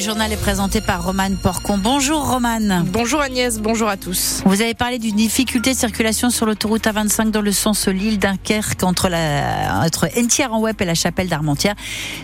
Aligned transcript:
journal 0.00 0.32
est 0.32 0.36
présenté 0.36 0.80
par 0.80 1.04
Romane 1.04 1.36
Porcon. 1.36 1.76
Bonjour 1.76 2.30
Romane. 2.30 2.84
Bonjour 2.86 3.20
Agnès, 3.20 3.58
bonjour 3.58 3.88
à 3.88 3.98
tous. 3.98 4.40
Vous 4.46 4.62
avez 4.62 4.72
parlé 4.72 4.98
d'une 4.98 5.16
difficulté 5.16 5.72
de 5.72 5.76
circulation 5.76 6.30
sur 6.30 6.46
l'autoroute 6.46 6.84
A25 6.84 7.30
dans 7.30 7.42
le 7.42 7.52
sens 7.52 7.86
Lille-Dunkerque 7.86 8.82
entre, 8.82 9.08
la, 9.08 9.84
entre 9.84 10.08
Entière 10.16 10.54
en 10.54 10.60
Web 10.60 10.76
et 10.80 10.84
la 10.86 10.94
chapelle 10.94 11.28
d'Armentières. 11.28 11.74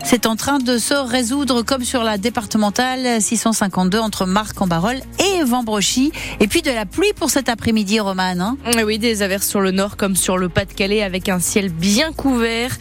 C'est 0.04 0.24
en 0.24 0.36
train 0.36 0.58
de 0.58 0.78
se 0.78 0.94
résoudre 0.94 1.62
comme 1.62 1.84
sur 1.84 2.02
la 2.02 2.16
départementale 2.16 3.20
652 3.20 3.98
entre 3.98 4.24
Marc 4.24 4.60
en 4.62 4.66
Barol 4.66 4.96
et 5.18 5.44
Vambrochy. 5.44 6.12
Et 6.40 6.46
puis 6.46 6.62
de 6.62 6.70
la 6.70 6.86
pluie 6.86 7.12
pour 7.14 7.30
cet 7.30 7.48
après-midi, 7.50 8.00
Romane. 8.00 8.40
Hein 8.40 8.56
oui, 8.84 8.98
des 8.98 9.22
averses 9.22 9.48
sur 9.48 9.60
le 9.60 9.70
nord 9.70 9.96
comme 9.98 10.16
sur 10.16 10.38
le 10.38 10.48
Pas-de-Calais 10.48 11.02
avec 11.02 11.28
un 11.28 11.40
ciel 11.40 11.68
bien 11.68 12.12
couvert. 12.12 12.76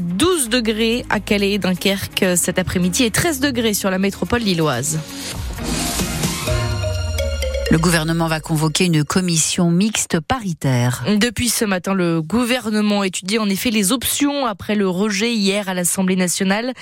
12 0.00 0.48
degrés 0.48 1.04
à 1.08 1.20
Calais 1.20 1.52
et 1.52 1.58
Dunkerque 1.58 2.36
cet 2.36 2.58
après-midi 2.58 3.04
et 3.04 3.10
13 3.10 3.38
degrés 3.40 3.74
sur 3.74 3.90
la 3.90 3.98
métropole 3.98 4.39
lilloise. 4.40 4.98
Le 7.70 7.78
gouvernement 7.78 8.26
va 8.26 8.40
convoquer 8.40 8.86
une 8.86 9.04
commission 9.04 9.70
mixte 9.70 10.18
paritaire. 10.18 11.04
Depuis 11.20 11.48
ce 11.48 11.64
matin, 11.64 11.94
le 11.94 12.20
gouvernement 12.20 13.04
étudie 13.04 13.38
en 13.38 13.48
effet 13.48 13.70
les 13.70 13.92
options 13.92 14.44
après 14.44 14.74
le 14.74 14.88
rejet 14.88 15.32
hier 15.32 15.68
à 15.68 15.74
l'Assemblée 15.74 16.16
nationale 16.16 16.72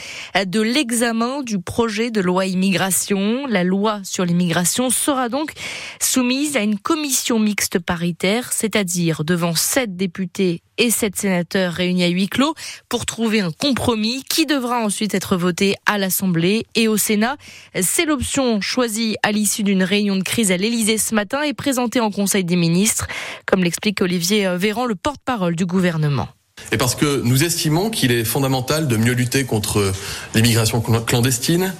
de 0.47 0.61
l'examen 0.63 1.43
du 1.43 1.59
projet 1.61 2.11
de 2.11 2.23
loi 2.23 2.47
immigration. 2.47 3.47
La 3.49 3.65
loi 3.65 4.01
sur 4.03 4.25
l'immigration 4.25 4.89
sera 4.89 5.29
donc 5.29 5.53
soumise 6.01 6.57
à 6.57 6.61
une 6.61 6.79
commission 6.79 7.39
mixte 7.39 7.79
paritaire, 7.79 8.51
c'est-à-dire 8.51 9.25
devant 9.25 9.55
sept 9.55 9.95
députés 9.95 10.63
et 10.79 10.91
sept 10.91 11.17
sénateurs 11.17 11.73
réunis 11.73 12.05
à 12.05 12.09
huis 12.09 12.29
clos 12.29 12.55
pour 12.89 13.05
trouver 13.05 13.41
un 13.41 13.51
compromis 13.51 14.23
qui 14.23 14.47
devra 14.47 14.79
ensuite 14.79 15.13
être 15.13 15.37
voté 15.37 15.75
à 15.87 15.99
l'Assemblée 15.99 16.67
et 16.77 16.87
au 16.87 16.97
Sénat. 16.97 17.37
C'est 17.83 18.05
l'option 18.05 18.61
choisie 18.61 19.17
à 19.25 19.33
l'issue 19.33 19.65
d'une 19.65 19.83
réunion 19.83 20.15
de 20.15 20.23
crise 20.23 20.53
à 20.53 20.57
l'Élysée 20.57 20.78
ce 20.85 21.15
matin 21.15 21.43
et 21.43 21.55
présentée 21.55 22.01
en 22.01 22.11
Conseil 22.11 22.45
des 22.45 22.57
ministres, 22.57 23.09
comme 23.47 23.65
l'explique 23.65 24.01
Olivier 24.01 24.49
Véran, 24.57 24.87
le 24.87 24.95
porte-parole 24.95 25.57
du 25.57 25.67
gouvernement. 25.67 26.29
Et 26.73 26.77
parce 26.77 26.95
que 26.95 27.23
nous 27.23 27.45
estimons 27.45 27.89
qu'il 27.89 28.13
est 28.13 28.25
fondamental 28.25 28.89
de 28.89 28.97
mieux 28.97 29.13
lutter 29.13 29.45
contre 29.45 29.93
l'immigration 30.35 30.81
clandestine, 30.81 31.75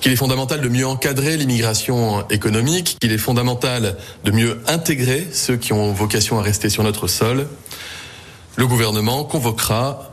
qu'il 0.00 0.12
est 0.12 0.16
fondamental 0.16 0.60
de 0.60 0.68
mieux 0.68 0.86
encadrer 0.86 1.36
l'immigration 1.36 2.28
économique, 2.28 2.96
qu'il 3.00 3.12
est 3.12 3.18
fondamental 3.18 3.96
de 4.24 4.30
mieux 4.30 4.60
intégrer 4.66 5.26
ceux 5.32 5.56
qui 5.56 5.72
ont 5.72 5.92
vocation 5.92 6.38
à 6.38 6.42
rester 6.42 6.68
sur 6.68 6.82
notre 6.82 7.06
sol, 7.06 7.46
le 8.56 8.66
gouvernement 8.66 9.24
convoquera 9.24 10.12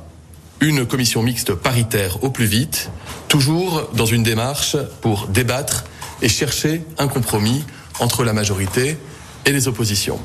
une 0.62 0.86
commission 0.86 1.22
mixte 1.22 1.54
paritaire 1.54 2.24
au 2.24 2.30
plus 2.30 2.46
vite, 2.46 2.90
toujours 3.28 3.90
dans 3.94 4.06
une 4.06 4.24
démarche 4.24 4.78
pour 5.02 5.28
débattre 5.28 5.86
et 6.22 6.30
chercher 6.30 6.84
un 6.98 7.08
compromis 7.08 7.64
entre 8.00 8.24
la 8.24 8.34
majorité 8.34 8.98
et 9.46 9.52
les 9.52 9.68
oppositions. 9.68 10.20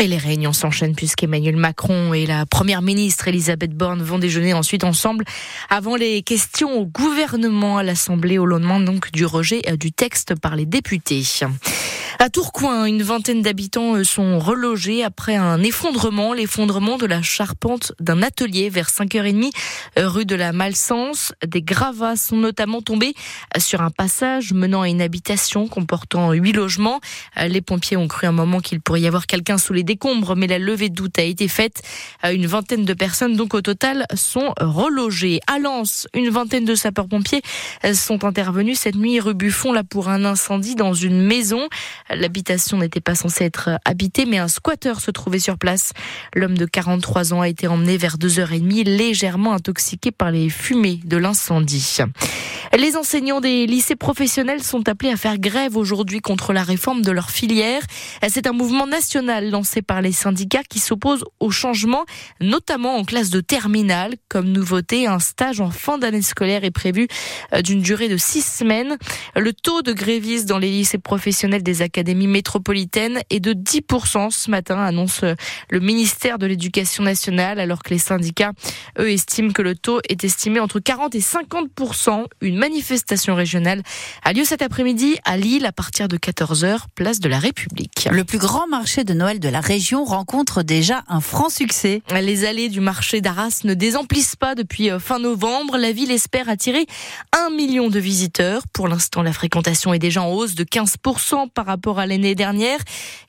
Et 0.00 0.06
les 0.06 0.16
réunions 0.16 0.52
s'enchaînent 0.52 0.94
puisqu'Emmanuel 0.94 1.56
Macron 1.56 2.14
et 2.14 2.24
la 2.24 2.46
première 2.46 2.82
ministre 2.82 3.26
Elisabeth 3.26 3.72
Borne 3.72 4.00
vont 4.00 4.20
déjeuner 4.20 4.54
ensuite 4.54 4.84
ensemble 4.84 5.24
avant 5.70 5.96
les 5.96 6.22
questions 6.22 6.78
au 6.78 6.86
gouvernement 6.86 7.78
à 7.78 7.82
l'Assemblée 7.82 8.38
au 8.38 8.46
lendemain 8.46 8.78
donc 8.78 9.10
du 9.10 9.26
rejet 9.26 9.62
du 9.76 9.90
texte 9.90 10.36
par 10.36 10.54
les 10.54 10.66
députés. 10.66 11.24
À 12.20 12.30
Tourcoing, 12.30 12.86
une 12.86 13.04
vingtaine 13.04 13.42
d'habitants 13.42 13.94
euh, 13.94 14.02
sont 14.02 14.40
relogés 14.40 15.04
après 15.04 15.36
un 15.36 15.62
effondrement, 15.62 16.32
l'effondrement 16.32 16.98
de 16.98 17.06
la 17.06 17.22
charpente 17.22 17.92
d'un 18.00 18.24
atelier 18.24 18.70
vers 18.70 18.88
5h30 18.88 19.52
euh, 19.96 20.08
rue 20.08 20.24
de 20.24 20.34
la 20.34 20.52
Malsens. 20.52 21.32
Des 21.46 21.62
gravats 21.62 22.16
sont 22.16 22.36
notamment 22.36 22.82
tombés 22.82 23.14
euh, 23.56 23.60
sur 23.60 23.82
un 23.82 23.90
passage 23.90 24.52
menant 24.52 24.82
à 24.82 24.88
une 24.88 25.00
habitation 25.00 25.68
comportant 25.68 26.32
huit 26.32 26.52
logements. 26.52 27.00
Les 27.40 27.60
pompiers 27.60 27.96
ont 27.96 28.08
cru 28.08 28.26
un 28.26 28.32
moment 28.32 28.58
qu'il 28.58 28.80
pourrait 28.80 29.02
y 29.02 29.06
avoir 29.06 29.28
quelqu'un 29.28 29.56
sous 29.56 29.72
les 29.72 29.84
décombres, 29.84 30.34
mais 30.34 30.48
la 30.48 30.58
levée 30.58 30.88
de 30.88 30.96
doute 30.96 31.20
a 31.20 31.22
été 31.22 31.46
faite. 31.46 31.82
Une 32.24 32.46
vingtaine 32.46 32.84
de 32.84 32.94
personnes, 32.94 33.36
donc 33.36 33.54
au 33.54 33.60
total, 33.60 34.06
sont 34.14 34.54
relogées. 34.60 35.38
À 35.46 35.60
Lens, 35.60 36.08
une 36.14 36.30
vingtaine 36.30 36.64
de 36.64 36.74
sapeurs-pompiers 36.74 37.42
sont 37.94 38.24
intervenus 38.24 38.80
cette 38.80 38.96
nuit 38.96 39.20
rue 39.20 39.34
Buffon 39.34 39.72
là 39.72 39.84
pour 39.84 40.08
un 40.08 40.24
incendie 40.24 40.74
dans 40.74 40.94
une 40.94 41.22
maison. 41.22 41.68
L'habitation 42.10 42.78
n'était 42.78 43.00
pas 43.00 43.14
censée 43.14 43.44
être 43.44 43.78
habitée, 43.84 44.24
mais 44.24 44.38
un 44.38 44.48
squatter 44.48 44.94
se 45.00 45.10
trouvait 45.10 45.38
sur 45.38 45.58
place. 45.58 45.92
L'homme 46.34 46.56
de 46.56 46.64
43 46.64 47.34
ans 47.34 47.40
a 47.40 47.48
été 47.48 47.66
emmené 47.66 47.96
vers 47.96 48.16
2h30, 48.16 48.84
légèrement 48.84 49.52
intoxiqué 49.52 50.10
par 50.10 50.30
les 50.30 50.48
fumées 50.48 51.00
de 51.04 51.16
l'incendie. 51.16 51.98
Les 52.76 52.96
enseignants 52.96 53.40
des 53.40 53.66
lycées 53.66 53.96
professionnels 53.96 54.62
sont 54.62 54.88
appelés 54.88 55.10
à 55.10 55.16
faire 55.16 55.38
grève 55.38 55.76
aujourd'hui 55.76 56.20
contre 56.20 56.52
la 56.52 56.62
réforme 56.62 57.02
de 57.02 57.10
leur 57.10 57.30
filière. 57.30 57.82
C'est 58.28 58.46
un 58.46 58.52
mouvement 58.52 58.86
national 58.86 59.50
lancé 59.50 59.80
par 59.80 60.02
les 60.02 60.12
syndicats 60.12 60.62
qui 60.68 60.78
s'opposent 60.78 61.24
au 61.40 61.50
changement, 61.50 62.04
notamment 62.40 62.96
en 62.96 63.04
classe 63.04 63.30
de 63.30 63.40
terminale. 63.40 64.16
Comme 64.28 64.48
nouveauté, 64.48 65.06
un 65.06 65.18
stage 65.18 65.60
en 65.60 65.70
fin 65.70 65.98
d'année 65.98 66.22
scolaire 66.22 66.64
est 66.64 66.70
prévu 66.70 67.08
euh, 67.54 67.62
d'une 67.62 67.80
durée 67.80 68.08
de 68.08 68.16
six 68.16 68.44
semaines. 68.44 68.98
Le 69.34 69.52
taux 69.52 69.82
de 69.82 69.92
grévistes 69.92 70.46
dans 70.46 70.58
les 70.58 70.70
lycées 70.70 70.98
professionnels 70.98 71.62
des 71.62 71.80
académies 71.82 71.97
métropolitaines 72.02 73.20
est 73.30 73.40
de 73.40 73.52
10% 73.52 74.30
ce 74.30 74.50
matin, 74.50 74.78
annonce 74.78 75.22
euh, 75.22 75.34
le 75.70 75.80
ministère 75.80 76.38
de 76.38 76.46
l'Éducation 76.46 77.02
nationale, 77.02 77.58
alors 77.60 77.82
que 77.82 77.90
les 77.90 77.98
syndicats, 77.98 78.52
eux, 78.98 79.10
estiment 79.10 79.52
que 79.52 79.62
le 79.62 79.74
taux 79.74 80.00
est 80.08 80.24
estimé 80.24 80.60
entre 80.60 80.80
40 80.80 81.14
et 81.14 81.20
50%. 81.20 82.26
Une 82.40 82.56
manifestation 82.56 83.34
régionale 83.34 83.82
a 84.24 84.32
lieu 84.32 84.44
cet 84.44 84.62
après-midi 84.62 85.16
à 85.24 85.36
Lille 85.36 85.66
à 85.66 85.72
partir 85.72 86.08
de 86.08 86.16
14h, 86.16 86.80
place 86.94 87.20
de 87.20 87.28
la 87.28 87.38
République. 87.38 88.08
Le 88.10 88.24
plus 88.24 88.38
grand 88.38 88.66
marché 88.68 89.04
de 89.04 89.14
Noël 89.14 89.40
de 89.40 89.48
la 89.48 89.60
région 89.60 90.04
rencontre 90.04 90.62
déjà 90.62 91.04
un 91.08 91.20
franc 91.20 91.48
succès. 91.48 92.02
Les 92.12 92.44
allées 92.44 92.68
du 92.68 92.80
marché 92.80 93.20
d'Arras 93.20 93.60
ne 93.64 93.74
désemplissent 93.74 94.36
pas 94.36 94.54
depuis 94.54 94.90
euh, 94.90 94.98
fin 94.98 95.18
novembre. 95.18 95.76
La 95.76 95.92
ville 95.92 96.10
espère 96.10 96.48
attirer 96.48 96.86
un 97.36 97.50
million 97.50 97.88
de 97.88 97.98
visiteurs. 97.98 98.62
Pour 98.72 98.88
l'instant, 98.88 99.22
la 99.22 99.32
fréquentation 99.32 99.94
est 99.94 99.98
déjà 99.98 100.22
en 100.22 100.32
hausse 100.32 100.54
de 100.54 100.64
15% 100.64 101.48
par 101.50 101.66
rapport 101.66 101.87
à 101.96 102.06
l'année 102.06 102.34
dernière. 102.34 102.80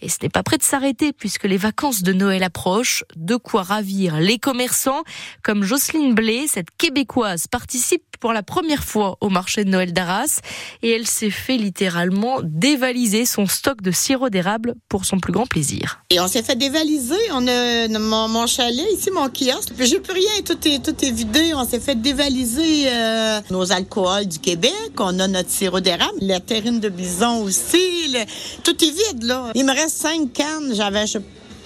Et 0.01 0.09
ce 0.09 0.17
n'est 0.21 0.29
pas 0.29 0.43
prêt 0.43 0.57
de 0.57 0.63
s'arrêter 0.63 1.13
puisque 1.13 1.45
les 1.45 1.57
vacances 1.57 2.03
de 2.03 2.13
Noël 2.13 2.43
approchent. 2.43 3.03
De 3.15 3.35
quoi 3.35 3.63
ravir 3.63 4.19
les 4.19 4.39
commerçants. 4.39 5.03
Comme 5.43 5.63
Jocelyne 5.63 6.13
Blé, 6.13 6.47
cette 6.47 6.71
québécoise 6.77 7.47
participe 7.47 8.08
pour 8.19 8.33
la 8.33 8.43
première 8.43 8.83
fois 8.83 9.17
au 9.21 9.29
marché 9.29 9.63
de 9.63 9.69
Noël 9.69 9.93
d'Arras 9.93 10.39
et 10.81 10.91
elle 10.91 11.07
s'est 11.07 11.29
fait 11.29 11.57
littéralement 11.57 12.39
dévaliser 12.43 13.25
son 13.25 13.47
stock 13.47 13.81
de 13.81 13.91
sirop 13.91 14.29
d'érable 14.29 14.75
pour 14.89 15.05
son 15.05 15.19
plus 15.19 15.33
grand 15.33 15.45
plaisir. 15.45 16.01
Et 16.09 16.19
on 16.19 16.27
s'est 16.27 16.43
fait 16.43 16.55
dévaliser. 16.55 17.15
On 17.31 17.47
a 17.47 17.87
mon, 17.99 18.47
chalet 18.47 18.85
ici, 18.93 19.11
mon 19.11 19.29
kiosque. 19.29 19.73
J'ai 19.79 19.99
plus 19.99 20.13
rien, 20.13 20.41
tout 20.45 20.57
est, 20.67 20.83
tout 20.83 21.05
est 21.05 21.11
vidé. 21.11 21.53
On 21.53 21.67
s'est 21.67 21.79
fait 21.79 21.95
dévaliser 21.95 22.87
euh, 22.87 23.39
nos 23.51 23.71
alcools 23.71 24.27
du 24.27 24.39
Québec. 24.39 24.91
On 24.97 25.19
a 25.19 25.27
notre 25.27 25.49
sirop 25.49 25.79
d'érable, 25.79 26.17
la 26.21 26.39
terrine 26.39 26.79
de 26.79 26.89
bison 26.89 27.43
aussi. 27.43 28.15
tout 28.63 28.83
est 28.83 28.91
vide 28.91 29.23
là. 29.23 29.51
Il 29.55 29.65
me 29.65 29.73
reste 29.73 29.97
cinq 29.97 30.33
cannes. 30.33 30.73
J'avais 30.73 31.05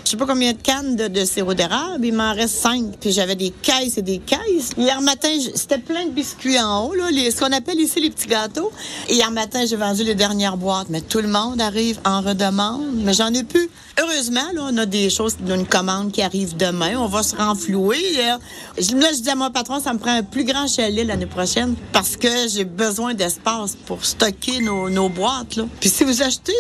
sais 0.10 0.18
pas 0.18 0.26
combien 0.26 0.54
de 0.54 0.58
cannes 0.58 0.96
de, 0.96 1.26
sirop 1.26 1.54
d'érable. 1.54 2.06
Il 2.06 2.14
m'en 2.14 2.34
reste 2.34 2.56
cinq. 2.56 2.98
Puis 3.00 3.12
j'avais 3.12 3.36
des 3.36 3.52
caisses 3.52 3.98
et 3.98 4.02
des 4.02 4.20
caisses. 4.20 4.72
Hier 4.78 5.02
matin, 5.02 5.30
c'était 5.56 5.78
plein 5.78 6.06
de 6.06 6.12
biscuits 6.12 6.60
en 6.60 6.86
haut, 6.86 6.94
là, 6.94 7.10
les, 7.12 7.32
ce 7.32 7.40
qu'on 7.40 7.52
appelle 7.52 7.80
ici 7.80 8.00
les 8.00 8.10
petits 8.10 8.28
gâteaux. 8.28 8.72
Et 9.10 9.16
hier 9.16 9.32
matin, 9.32 9.66
j'ai 9.66 9.76
vendu 9.76 10.04
les 10.04 10.16
dernières 10.16 10.58
boîtes. 10.58 10.90
Mais 10.90 11.02
tout 11.02 11.20
le 11.20 11.28
monde 11.28 11.62
arrive 11.62 12.00
en 12.06 12.22
redemande. 12.22 12.96
Mais 12.96 13.14
j'en 13.14 13.34
ai 13.34 13.44
plus. 13.44 13.70
Heureusement, 14.00 14.52
là, 14.54 14.68
on 14.72 14.78
a 14.78 14.86
des 14.86 15.10
choses, 15.10 15.38
une 15.48 15.66
commande 15.66 16.12
qui 16.12 16.22
arrive 16.22 16.58
demain. 16.58 16.98
On 16.98 17.08
va 17.08 17.24
se 17.24 17.36
renflouer. 17.36 18.02
Là, 18.18 18.40
je, 18.78 18.84
je 18.84 19.22
dis 19.22 19.30
à 19.30 19.36
mon 19.36 19.52
patron, 19.52 19.80
ça 19.80 19.94
me 19.94 20.00
prend 20.00 20.16
un 20.16 20.24
plus 20.24 20.44
grand 20.44 20.68
chalet 20.68 21.06
l'année 21.06 21.26
prochaine 21.26 21.76
parce 21.92 22.18
que 22.18 22.48
j'ai 22.48 22.66
besoin 22.66 23.14
d'espace 23.14 23.78
pour 23.86 24.04
stocker 24.04 24.60
nos, 24.62 24.90
nos 24.90 25.10
boîtes. 25.10 25.56
Là. 25.56 25.66
Puis 25.80 25.90
si 25.90 26.04
vous 26.04 26.22
achetez, 26.22 26.54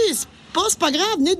c'est 0.69 0.79
pas 0.79 0.91
grave, 0.91 1.17
venez 1.17 1.35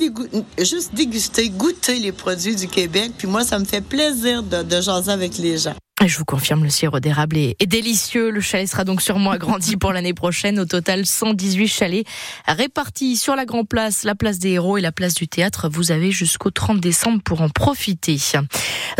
juste 0.59 0.93
déguster, 0.93 1.49
goûter 1.49 1.99
les 1.99 2.11
produits 2.11 2.55
du 2.55 2.67
Québec. 2.67 3.11
Puis 3.17 3.27
moi, 3.27 3.43
ça 3.43 3.59
me 3.59 3.65
fait 3.65 3.81
plaisir 3.81 4.43
de, 4.43 4.63
de 4.63 4.81
jaser 4.81 5.11
avec 5.11 5.37
les 5.37 5.57
gens. 5.57 5.75
Je 6.05 6.17
vous 6.17 6.25
confirme, 6.25 6.63
le 6.63 6.69
sirop 6.69 6.99
d'érable 6.99 7.37
est, 7.37 7.65
délicieux. 7.65 8.29
Le 8.29 8.41
chalet 8.41 8.67
sera 8.67 8.83
donc 8.83 9.01
sûrement 9.01 9.31
agrandi 9.31 9.77
pour 9.77 9.93
l'année 9.93 10.13
prochaine. 10.13 10.59
Au 10.59 10.65
total, 10.65 11.05
118 11.05 11.67
chalets 11.67 12.05
répartis 12.45 13.15
sur 13.15 13.35
la 13.35 13.45
Grand 13.45 13.63
Place, 13.63 14.03
la 14.03 14.13
place 14.13 14.37
des 14.37 14.51
Héros 14.51 14.77
et 14.77 14.81
la 14.81 14.91
place 14.91 15.13
du 15.13 15.27
Théâtre. 15.27 15.69
Vous 15.69 15.91
avez 15.91 16.11
jusqu'au 16.11 16.51
30 16.51 16.79
décembre 16.79 17.21
pour 17.23 17.41
en 17.41 17.49
profiter. 17.49 18.17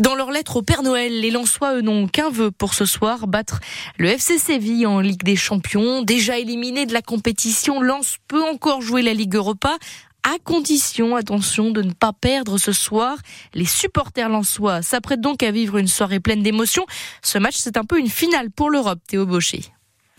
Dans 0.02 0.16
leur 0.16 0.32
lettre 0.32 0.56
au 0.58 0.62
Père 0.62 0.82
Noël, 0.82 1.20
les 1.20 1.32
Lensois, 1.32 1.76
eux, 1.76 1.82
n'ont 1.82 2.08
qu'un 2.08 2.30
vœu 2.30 2.52
pour 2.52 2.74
ce 2.74 2.86
soir, 2.86 3.28
battre 3.28 3.60
le 3.98 4.08
FC 4.08 4.38
Séville 4.38 4.86
en 4.86 5.00
Ligue 5.00 5.24
des 5.24 5.36
Champions. 5.36 6.04
Déjà 6.04 6.38
éliminé 6.40 6.86
de 6.86 6.94
la 6.94 7.02
compétition, 7.02 7.82
Lens 7.82 8.16
peut 8.28 8.44
encore 8.44 8.82
jouer 8.82 9.02
la 9.02 9.14
Ligue 9.14 9.36
Europa 9.36 9.78
à 10.24 10.40
condition, 10.44 11.16
attention, 11.16 11.72
de 11.72 11.82
ne 11.82 11.94
pas 11.94 12.14
perdre 12.14 12.58
ce 12.58 12.72
soir. 12.72 13.18
Les 13.54 13.66
supporters 13.66 14.30
lensois 14.30 14.82
s'apprêtent 14.82 15.22
donc 15.22 15.44
à 15.44 15.52
vivre 15.52 15.78
une 15.78 15.88
soirée 15.88 16.20
pleine 16.20 16.42
d'émotions. 16.44 16.86
Ce 17.22 17.38
match, 17.38 17.56
c'est 17.58 17.78
un 17.78 17.84
peu 17.84 18.00
une 18.00 18.10
finale 18.10 18.50
pour 18.52 18.70
l'Europe, 18.70 19.00
Théo 19.08 19.26
Baucher. 19.26 19.64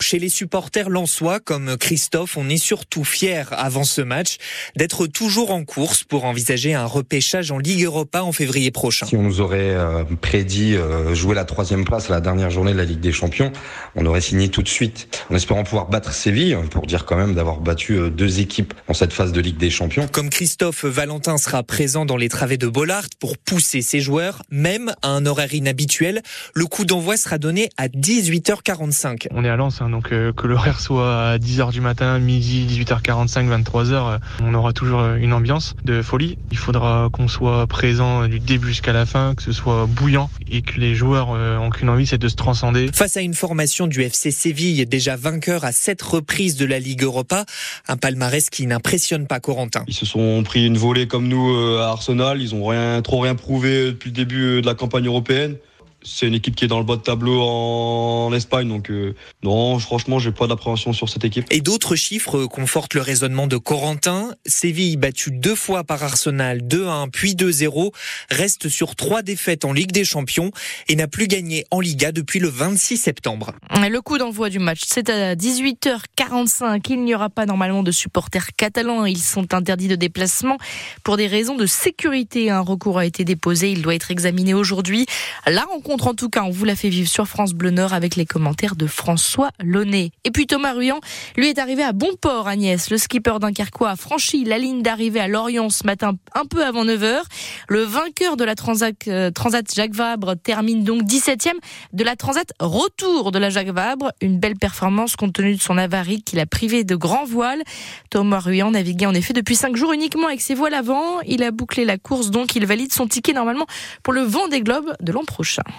Chez 0.00 0.18
les 0.18 0.28
supporters 0.28 0.90
lensois 0.90 1.38
comme 1.38 1.76
Christophe, 1.76 2.36
on 2.36 2.48
est 2.48 2.58
surtout 2.58 3.04
fiers 3.04 3.44
avant 3.52 3.84
ce 3.84 4.00
match 4.02 4.38
d'être 4.76 5.06
toujours 5.06 5.52
en 5.52 5.64
course 5.64 6.02
pour 6.02 6.24
envisager 6.24 6.74
un 6.74 6.84
repêchage 6.84 7.52
en 7.52 7.58
Ligue 7.58 7.84
Europa 7.84 8.22
en 8.22 8.32
février 8.32 8.72
prochain. 8.72 9.06
Si 9.06 9.16
on 9.16 9.22
nous 9.22 9.40
aurait 9.40 9.70
euh, 9.70 10.02
prédit 10.20 10.74
euh, 10.74 11.14
jouer 11.14 11.36
la 11.36 11.44
troisième 11.44 11.84
place 11.84 12.10
à 12.10 12.14
la 12.14 12.20
dernière 12.20 12.50
journée 12.50 12.72
de 12.72 12.76
la 12.76 12.84
Ligue 12.84 13.00
des 13.00 13.12
Champions, 13.12 13.52
on 13.94 14.04
aurait 14.04 14.20
signé 14.20 14.48
tout 14.48 14.62
de 14.62 14.68
suite, 14.68 15.24
en 15.30 15.36
espérant 15.36 15.62
pouvoir 15.62 15.86
battre 15.86 16.12
Séville, 16.12 16.58
pour 16.70 16.86
dire 16.86 17.04
quand 17.04 17.16
même 17.16 17.34
d'avoir 17.34 17.60
battu 17.60 17.94
euh, 17.94 18.10
deux 18.10 18.40
équipes 18.40 18.74
en 18.88 18.94
cette 18.94 19.12
phase 19.12 19.32
de 19.32 19.40
Ligue 19.40 19.58
des 19.58 19.70
Champions. 19.70 20.08
Comme 20.08 20.28
Christophe, 20.28 20.84
Valentin 20.84 21.38
sera 21.38 21.62
présent 21.62 22.04
dans 22.04 22.16
les 22.16 22.28
travées 22.28 22.58
de 22.58 22.66
Bollard 22.66 23.06
pour 23.20 23.38
pousser 23.38 23.80
ses 23.80 24.00
joueurs, 24.00 24.42
même 24.50 24.92
à 25.02 25.08
un 25.08 25.24
horaire 25.24 25.54
inhabituel. 25.54 26.22
Le 26.52 26.66
coup 26.66 26.84
d'envoi 26.84 27.16
sera 27.16 27.38
donné 27.38 27.70
à 27.76 27.86
18h45. 27.86 29.28
On 29.30 29.44
est 29.44 29.48
à 29.48 29.56
Lens, 29.56 29.80
hein, 29.84 29.90
donc 29.90 30.12
euh, 30.12 30.32
que 30.32 30.46
l'horaire 30.46 30.80
soit 30.80 31.30
à 31.30 31.38
10h 31.38 31.72
du 31.72 31.80
matin, 31.80 32.18
midi, 32.18 32.66
18h45, 32.68 33.62
23h, 33.62 33.92
euh, 33.92 34.18
on 34.42 34.54
aura 34.54 34.72
toujours 34.72 35.00
euh, 35.00 35.16
une 35.16 35.32
ambiance 35.32 35.74
de 35.84 36.02
folie. 36.02 36.38
Il 36.50 36.58
faudra 36.58 37.08
qu'on 37.12 37.28
soit 37.28 37.66
présent 37.66 38.26
du 38.26 38.40
début 38.40 38.68
jusqu'à 38.68 38.92
la 38.92 39.06
fin, 39.06 39.34
que 39.34 39.42
ce 39.42 39.52
soit 39.52 39.86
bouillant 39.86 40.30
et 40.50 40.62
que 40.62 40.78
les 40.78 40.94
joueurs 40.94 41.30
ont 41.30 41.70
qu'une 41.70 41.88
envie, 41.88 42.06
c'est 42.06 42.18
de 42.18 42.28
se 42.28 42.36
transcender. 42.36 42.90
Face 42.92 43.16
à 43.16 43.20
une 43.20 43.34
formation 43.34 43.86
du 43.86 44.02
FC 44.02 44.30
Séville 44.30 44.84
déjà 44.86 45.16
vainqueur 45.16 45.64
à 45.64 45.72
sept 45.72 46.00
reprises 46.02 46.56
de 46.56 46.64
la 46.64 46.78
Ligue 46.78 47.02
Europa, 47.02 47.44
un 47.88 47.96
palmarès 47.96 48.50
qui 48.50 48.66
n'impressionne 48.66 49.26
pas 49.26 49.40
Corentin. 49.40 49.84
Ils 49.88 49.94
se 49.94 50.06
sont 50.06 50.42
pris 50.44 50.66
une 50.66 50.76
volée 50.76 51.06
comme 51.06 51.28
nous 51.28 51.54
à 51.78 51.88
Arsenal, 51.88 52.40
ils 52.40 52.54
ont 52.54 52.66
rien 52.66 53.00
trop 53.02 53.20
rien 53.20 53.34
prouvé 53.34 53.86
depuis 53.86 54.10
le 54.10 54.14
début 54.14 54.60
de 54.60 54.66
la 54.66 54.74
campagne 54.74 55.06
européenne 55.06 55.56
c'est 56.04 56.26
une 56.26 56.34
équipe 56.34 56.54
qui 56.54 56.64
est 56.64 56.68
dans 56.68 56.78
le 56.78 56.84
bas 56.84 56.96
de 56.96 57.02
tableau 57.02 57.40
en, 57.42 58.32
Espagne, 58.34 58.68
donc 58.68 58.90
euh, 58.90 59.14
non, 59.42 59.78
franchement, 59.78 60.18
j'ai 60.18 60.32
pas 60.32 60.46
d'appréhension 60.46 60.92
sur 60.92 61.08
cette 61.08 61.24
équipe. 61.24 61.46
Et 61.50 61.60
d'autres 61.60 61.94
chiffres 61.94 62.46
confortent 62.46 62.94
le 62.94 63.00
raisonnement 63.00 63.46
de 63.46 63.56
Corentin. 63.56 64.32
Séville, 64.44 64.96
battu 64.96 65.30
deux 65.30 65.54
fois 65.54 65.84
par 65.84 66.02
Arsenal, 66.02 66.62
2-1 66.62 67.10
puis 67.10 67.34
2-0, 67.34 67.92
reste 68.30 68.68
sur 68.68 68.96
trois 68.96 69.22
défaites 69.22 69.64
en 69.64 69.72
Ligue 69.72 69.92
des 69.92 70.04
Champions 70.04 70.50
et 70.88 70.96
n'a 70.96 71.06
plus 71.06 71.28
gagné 71.28 71.64
en 71.70 71.80
Liga 71.80 72.12
depuis 72.12 72.40
le 72.40 72.48
26 72.48 72.96
septembre. 72.96 73.52
Le 73.70 74.00
coup 74.00 74.18
d'envoi 74.18 74.50
du 74.50 74.58
match, 74.58 74.80
c'est 74.86 75.08
à 75.10 75.34
18h45. 75.34 76.80
Il 76.90 77.04
n'y 77.04 77.14
aura 77.14 77.30
pas 77.30 77.46
normalement 77.46 77.82
de 77.82 77.92
supporters 77.92 78.54
catalans. 78.56 79.04
Ils 79.06 79.18
sont 79.18 79.54
interdits 79.54 79.88
de 79.88 79.96
déplacement 79.96 80.58
pour 81.04 81.16
des 81.16 81.28
raisons 81.28 81.56
de 81.56 81.66
sécurité. 81.66 82.50
Un 82.50 82.60
recours 82.60 82.98
a 82.98 83.06
été 83.06 83.24
déposé. 83.24 83.70
Il 83.70 83.82
doit 83.82 83.94
être 83.94 84.10
examiné 84.10 84.54
aujourd'hui. 84.54 85.06
La 85.46 85.62
rencontre 85.62 85.93
en 86.02 86.14
tout 86.14 86.28
cas, 86.28 86.42
on 86.42 86.50
vous 86.50 86.64
l'a 86.64 86.76
fait 86.76 86.88
vivre 86.88 87.08
sur 87.08 87.26
France 87.26 87.54
Bleu 87.54 87.70
Nord 87.70 87.92
avec 87.92 88.16
les 88.16 88.26
commentaires 88.26 88.76
de 88.76 88.86
François 88.86 89.50
Launay. 89.60 90.10
Et 90.24 90.30
puis 90.30 90.46
Thomas 90.46 90.72
Ruyant, 90.72 91.00
lui 91.36 91.48
est 91.48 91.58
arrivé 91.58 91.82
à 91.82 91.92
bon 91.92 92.10
port, 92.20 92.48
Agnès. 92.48 92.90
Le 92.90 92.98
skipper 92.98 93.38
Dunkerquois 93.40 93.90
a 93.90 93.96
franchi 93.96 94.44
la 94.44 94.58
ligne 94.58 94.82
d'arrivée 94.82 95.20
à 95.20 95.28
Lorient 95.28 95.70
ce 95.70 95.86
matin 95.86 96.16
un 96.34 96.44
peu 96.44 96.64
avant 96.64 96.84
9h. 96.84 97.22
Le 97.68 97.82
vainqueur 97.82 98.36
de 98.36 98.44
la 98.44 98.54
Transat, 98.54 98.94
euh, 99.08 99.30
Jacques 99.74 99.94
Vabre 99.94 100.34
termine 100.36 100.84
donc 100.84 101.02
17e 101.04 101.52
de 101.92 102.04
la 102.04 102.16
Transat 102.16 102.52
retour 102.60 103.30
de 103.30 103.38
la 103.38 103.50
Jacques 103.50 103.68
Vabre. 103.68 104.12
Une 104.20 104.38
belle 104.38 104.56
performance 104.56 105.16
compte 105.16 105.34
tenu 105.34 105.54
de 105.54 105.60
son 105.60 105.78
avarie 105.78 106.22
qui 106.22 106.36
l'a 106.36 106.46
privé 106.46 106.84
de 106.84 106.96
grand 106.96 107.24
voile. 107.24 107.62
Thomas 108.10 108.40
Ruyant 108.40 108.72
naviguait 108.72 109.06
en 109.06 109.14
effet 109.14 109.32
depuis 109.32 109.56
5 109.56 109.76
jours 109.76 109.92
uniquement 109.92 110.26
avec 110.26 110.40
ses 110.40 110.54
voiles 110.54 110.74
avant. 110.74 111.20
Il 111.26 111.42
a 111.42 111.50
bouclé 111.50 111.84
la 111.84 111.98
course 111.98 112.30
donc 112.30 112.56
il 112.56 112.66
valide 112.66 112.92
son 112.92 113.06
ticket 113.06 113.32
normalement 113.32 113.66
pour 114.02 114.12
le 114.12 114.22
vent 114.22 114.48
des 114.48 114.60
globes 114.60 114.92
de 115.00 115.12
l'an 115.12 115.24
prochain. 115.24 115.62